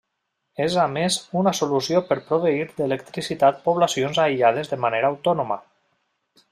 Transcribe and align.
És 0.63 0.77
a 0.83 0.85
més 0.93 1.17
una 1.41 1.53
solució 1.57 2.01
per 2.07 2.17
proveir 2.31 2.65
d’electricitat 2.81 3.63
poblacions 3.69 4.21
aïllades 4.27 4.75
de 4.75 4.85
manera 4.87 5.15
autònoma. 5.15 5.61